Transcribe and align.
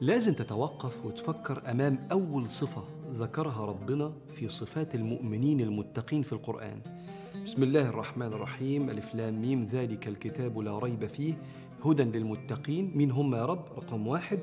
لازم 0.00 0.34
تتوقف 0.34 1.06
وتفكر 1.06 1.70
أمام 1.70 2.08
أول 2.12 2.48
صفة 2.48 2.84
ذكرها 3.12 3.64
ربنا 3.64 4.12
في 4.32 4.48
صفات 4.48 4.94
المؤمنين 4.94 5.60
المتقين 5.60 6.22
في 6.22 6.32
القرآن. 6.32 6.80
بسم 7.44 7.62
الله 7.62 7.88
الرحمن 7.88 8.26
الرحيم. 8.26 8.90
ألف 8.90 9.14
لام 9.14 9.40
ميم. 9.40 9.64
ذلك 9.64 10.08
الكتاب 10.08 10.58
لا 10.58 10.78
ريب 10.78 11.06
فيه. 11.06 11.34
هدى 11.84 12.02
للمتقين. 12.02 12.92
مين 12.94 13.10
هم 13.10 13.34
يا 13.34 13.46
رب. 13.46 13.64
رقم 13.76 14.06
واحد. 14.06 14.40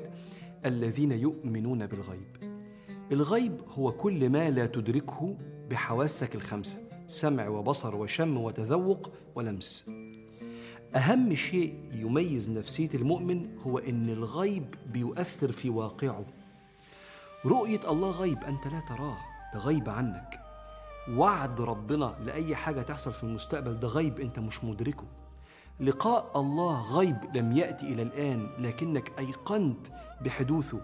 الذين 0.66 1.12
يؤمنون 1.12 1.86
بالغيب. 1.86 2.36
الغيب 3.12 3.60
هو 3.68 3.92
كل 3.92 4.30
ما 4.30 4.50
لا 4.50 4.66
تدركه 4.66 5.36
بحواسك 5.70 6.34
الخمسة. 6.34 6.78
سمع 7.06 7.48
وبصر 7.48 7.96
وشم 7.96 8.36
وتذوق 8.36 9.10
ولمس. 9.34 9.84
أهم 10.96 11.34
شيء 11.34 11.74
يميز 11.92 12.50
نفسية 12.50 12.88
المؤمن 12.94 13.58
هو 13.66 13.78
إن 13.78 14.08
الغيب 14.08 14.74
بيؤثر 14.92 15.52
في 15.52 15.70
واقعه. 15.70 16.24
رؤية 17.46 17.80
الله 17.90 18.10
غيب 18.10 18.44
أنت 18.44 18.66
لا 18.66 18.80
تراه 18.80 19.16
ده 19.54 19.60
غيب 19.60 19.90
عنك. 19.90 20.40
وعد 21.10 21.60
ربنا 21.60 22.14
لأي 22.20 22.56
حاجة 22.56 22.82
تحصل 22.82 23.12
في 23.12 23.22
المستقبل 23.24 23.80
ده 23.80 23.88
غيب 23.88 24.20
أنت 24.20 24.38
مش 24.38 24.64
مدركه. 24.64 25.04
لقاء 25.80 26.40
الله 26.40 26.96
غيب 26.96 27.16
لم 27.36 27.52
يأتي 27.52 27.86
إلى 27.86 28.02
الآن 28.02 28.48
لكنك 28.58 29.12
أيقنت 29.18 29.86
بحدوثه. 30.20 30.80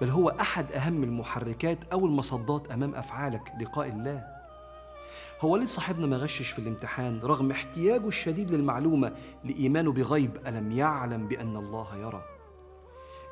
بل 0.00 0.08
هو 0.08 0.28
أحد 0.28 0.72
أهم 0.72 1.02
المحركات 1.02 1.78
أو 1.92 2.06
المصدات 2.06 2.70
أمام 2.70 2.94
أفعالك. 2.94 3.52
لقاء 3.60 3.88
الله. 3.88 4.39
هو 5.40 5.56
ليه 5.56 5.66
صاحبنا 5.66 6.06
ما 6.06 6.16
غشش 6.16 6.50
في 6.50 6.58
الامتحان 6.58 7.20
رغم 7.20 7.50
احتياجه 7.50 8.06
الشديد 8.06 8.50
للمعلومة 8.50 9.16
لإيمانه 9.44 9.92
بغيب؟ 9.92 10.36
ألم 10.46 10.70
يعلم 10.72 11.28
بأن 11.28 11.56
الله 11.56 11.96
يرى؟ 11.96 12.24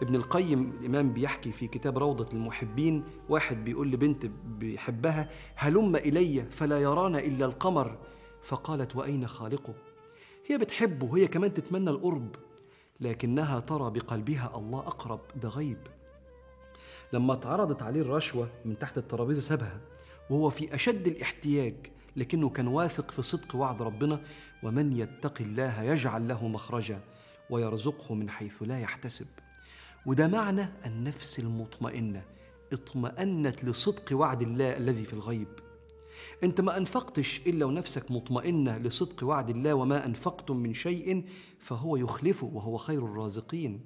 ابن 0.03 0.15
القيم 0.15 0.71
الإمام 0.81 1.13
بيحكي 1.13 1.53
في 1.53 1.67
كتاب 1.67 1.99
روضة 1.99 2.27
المحبين 2.33 3.05
واحد 3.29 3.65
بيقول 3.65 3.91
لبنت 3.91 4.27
بيحبها 4.47 5.29
هلم 5.55 5.97
إلي 5.97 6.47
فلا 6.51 6.79
يرانا 6.79 7.19
إلا 7.19 7.47
القمر. 7.47 7.99
فقالت 8.43 8.97
وأين 8.97 9.27
خالقه؟ 9.27 9.75
هي 10.47 10.59
بتحبه 10.59 11.17
هي 11.19 11.27
كمان 11.27 11.55
تتمنى 11.55 11.91
القرب 11.91 12.37
لكنها 13.01 13.61
ترى 13.61 13.91
بقلبها 13.91 14.53
الله 14.57 14.79
أقرب 14.79 15.21
ده 15.43 15.49
غيب. 15.49 15.79
لما 17.13 17.33
اتعرضت 17.33 17.83
عليه 17.83 18.01
الرشوة 18.01 18.49
من 18.65 18.79
تحت 18.79 18.99
الترابيزة 18.99 19.41
سابها 19.41 19.81
وهو 20.31 20.51
في 20.51 20.75
أشد 20.75 21.07
الاحتياج 21.07 21.75
لكنه 22.19 22.49
كان 22.49 22.67
واثق 22.69 23.11
في 23.11 23.23
صدق 23.23 23.57
وعد 23.57 23.83
ربنا 23.83 24.21
ومن 24.63 24.93
يتق 24.93 25.41
الله 25.41 25.83
يجعل 25.83 26.29
له 26.29 26.49
مخرجا 26.49 27.01
ويرزقه 27.51 28.15
من 28.15 28.31
حيث 28.31 28.63
لا 28.63 28.81
يحتسب. 28.81 29.27
وده 30.07 30.29
معنى 30.29 30.69
النفس 30.87 31.39
المطمئنة 31.39 32.23
اطمأنت 32.73 33.65
لصدق 33.65 34.05
وعد 34.13 34.43
الله 34.43 34.77
الذي 34.77 35.05
في 35.05 35.13
الغيب. 35.13 35.49
أنت 36.45 36.61
ما 36.61 36.77
أنفقتش 36.77 37.41
إلا 37.47 37.65
ونفسك 37.65 38.11
مطمئنة 38.11 38.79
لصدق 38.79 39.25
وعد 39.25 39.51
الله 39.51 39.75
وما 39.75 40.07
أنفقتم 40.07 40.57
من 40.57 40.75
شيء 40.75 41.25
فهو 41.59 41.97
يخلفه 41.97 42.47
وهو 42.47 42.77
خير 42.77 43.05
الرازقين. 43.05 43.81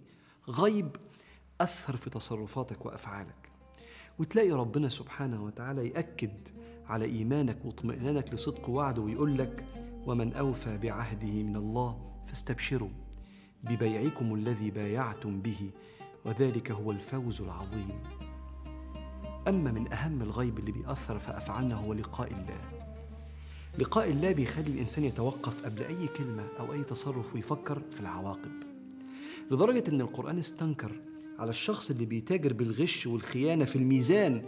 غيب 0.49 0.97
أثر 1.61 1.97
في 1.97 2.11
تصرفاتك 2.11 2.87
وأفعالك. 2.87 3.51
وتلاقي 4.19 4.51
ربنا 4.51 4.89
سبحانه 4.89 5.45
وتعالى 5.45 5.89
يأكد 5.89 6.49
على 6.87 7.05
إيمانك 7.05 7.65
واطمئنانك 7.65 8.35
لصدق 8.35 8.69
وعده 8.71 9.03
ويقول 9.03 9.39
لك 9.39 9.65
ومن 10.07 10.33
أوفى 10.33 10.79
بعهده 10.79 11.43
من 11.43 11.57
الله 11.57 12.13
فاستبشروا 12.27 12.89
ببيعكم 13.65 14.35
الذي 14.35 14.71
بايعتم 14.71 15.41
به 15.41 15.71
وذلك 16.25 16.71
هو 16.71 16.91
الفوز 16.91 17.41
العظيم. 17.41 17.89
أما 19.49 19.73
من 19.73 19.93
أهم 19.93 20.23
الغيب 20.23 20.59
اللي 20.59 20.73
بيأثر 20.73 21.19
في 21.19 21.37
افعالنا 21.37 21.75
هو 21.75 21.93
لقاء 21.93 22.33
الله. 22.33 22.61
لقاء 23.79 24.11
الله 24.11 24.33
بيخلي 24.33 24.71
الإنسان 24.71 25.05
يتوقف 25.05 25.65
قبل 25.65 25.83
أي 25.83 26.07
كلمة 26.07 26.45
أو 26.61 26.73
أي 26.73 26.85
تصرف 26.85 27.35
ويفكر 27.35 27.83
في 27.91 28.01
العواقب. 28.01 28.53
لدرجة 29.51 29.85
إن 29.89 30.01
القرآن 30.01 30.39
استنكر 30.39 30.93
على 31.39 31.51
الشخص 31.51 31.91
اللي 31.91 32.07
بيتاجر 32.07 32.53
بالغش 32.53 33.07
والخيانة 33.07 33.65
في 33.65 33.77
الميزان 33.77 34.43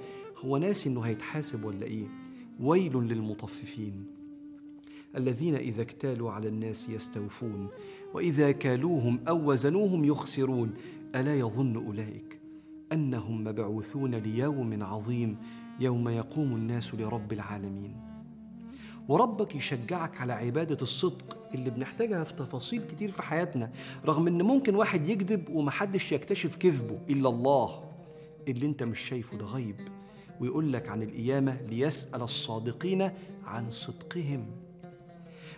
هو 0.45 0.57
ناسي 0.57 0.89
إنه 0.89 1.01
هيتحاسب 1.01 1.65
ولا 1.65 1.87
إيه؟ 1.87 2.07
ويل 2.61 2.97
للمطففين. 2.97 4.05
الذين 5.17 5.55
إذا 5.55 5.83
اكتالوا 5.83 6.31
على 6.31 6.49
الناس 6.49 6.89
يستوفون 6.89 7.69
وإذا 8.15 8.51
كالوهم 8.53 9.21
أو 9.29 9.51
وزنوهم 9.51 10.05
يخسرون. 10.05 10.75
ألا 11.15 11.39
يظن 11.39 11.77
أولئك 11.77 12.41
أنهم 12.93 13.45
مبعوثون 13.45 14.15
ليوم 14.15 14.83
عظيم 14.83 15.37
يوم 15.81 16.09
يقوم 16.09 16.57
الناس 16.57 16.95
لرب 16.95 17.33
العالمين؟ 17.33 18.14
وربك 19.09 19.55
يشجعك 19.55 20.21
على 20.21 20.33
عبادة 20.33 20.79
الصدق 20.83 21.39
اللي 21.55 21.71
بنحتاجها 21.71 22.25
في 22.25 22.35
تفاصيل 22.35 22.83
كتير 22.83 23.11
في 23.11 23.23
حياتنا 23.23 23.71
رغم 24.07 24.27
إن 24.27 24.43
ممكن 24.43 24.75
واحد 24.75 25.09
يكذب 25.09 25.49
ومحدش 25.49 26.13
يكتشف 26.13 26.57
كذبه 26.57 26.99
إلا 27.11 27.29
الله. 27.29 27.85
اللي 28.49 28.67
أنت 28.67 28.83
مش 28.83 29.01
شايفه 29.01 29.37
ده 29.37 29.45
غيب. 29.47 29.77
ويقول 30.41 30.73
لك 30.73 30.89
عن 30.89 31.03
القيامة 31.03 31.61
ليسأل 31.69 32.23
الصادقين 32.23 33.11
عن 33.47 33.71
صدقهم. 33.71 34.47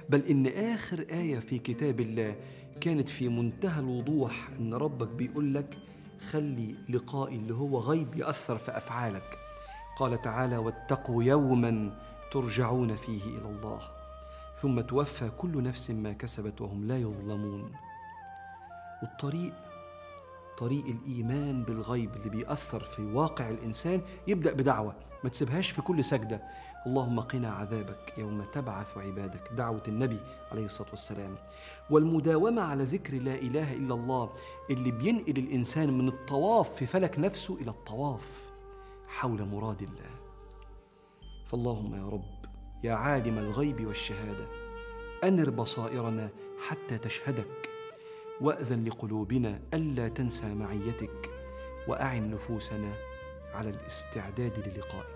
بل 0.09 0.21
إن 0.21 0.47
آخر 0.47 1.07
آية 1.11 1.39
في 1.39 1.59
كتاب 1.59 2.01
الله 2.01 2.37
كانت 2.81 3.09
في 3.09 3.29
منتهى 3.29 3.81
الوضوح 3.81 4.49
إن 4.59 4.75
ربك 4.75 5.09
بيقول 5.09 5.55
لك 5.55 5.79
خلي 6.31 6.75
لقائي 6.89 7.37
اللي 7.37 7.55
هو 7.55 7.79
غيب 7.79 8.17
يأثر 8.17 8.57
في 8.59 8.77
أفعالك. 8.77 9.39
قال 9.99 10.23
تعالى 10.23 10.57
واتقوا 10.57 11.23
يوما 11.23 11.99
ترجعون 12.31 12.97
فيه 12.97 13.39
إلى 13.39 13.49
الله 13.49 13.81
ثم 14.63 14.81
توفى 14.81 15.31
كل 15.39 15.63
نفس 15.63 15.91
ما 15.91 16.13
كسبت 16.13 16.61
وهم 16.61 16.85
لا 16.85 16.99
يظلمون. 16.99 17.73
والطريق 19.03 19.53
طريق 20.59 20.85
الإيمان 20.87 21.63
بالغيب 21.63 22.17
اللي 22.17 22.31
بيأثر 22.31 22.85
في 22.85 23.03
واقع 23.03 23.49
الإنسان 23.49 24.01
يبدأ 24.27 24.53
بدعوة 24.53 24.95
ما 25.25 25.31
تسيبهاش 25.31 25.71
في 25.71 25.83
كل 25.83 26.05
سجدة. 26.05 26.43
اللهم 26.87 27.21
قنا 27.21 27.51
عذابك 27.51 28.15
يوم 28.19 28.43
تبعث 28.43 28.99
عبادك. 28.99 29.53
دعوة 29.53 29.83
النبي 29.89 30.21
عليه 30.53 30.65
الصلاة 30.65 30.91
والسلام. 30.91 31.37
والمداومة 31.91 32.63
على 32.63 32.85
ذكر 32.85 33.15
لا 33.15 33.35
إله 33.35 33.73
إلا 33.73 33.95
الله 33.95 34.33
اللي 34.71 34.91
بينقل 34.91 35.39
الإنسان 35.39 35.99
من 35.99 36.09
الطواف 36.09 36.75
في 36.75 36.87
فلك 36.87 37.19
نفسه 37.19 37.55
إلى 37.55 37.71
الطواف 37.71 38.51
حول 39.09 39.45
مراد 39.45 39.83
الله. 39.83 40.26
فاللهم 41.47 41.95
يا 41.95 42.09
رب 42.09 42.47
يا 42.85 42.93
عالم 42.93 43.39
الغيب 43.39 43.87
والشهادة 43.87 44.47
أنر 45.25 45.51
بصائرنا 45.51 46.31
حتى 46.69 46.99
تشهدك. 46.99 47.71
وأذن 48.41 48.85
لقلوبنا 48.85 49.61
ألا 49.75 50.09
تنسى 50.09 50.55
معيتك 50.55 51.31
وأعن 51.89 52.31
نفوسنا 52.31 52.93
على 53.55 53.71
الاستعداد 53.71 54.69
للقائك. 54.69 55.16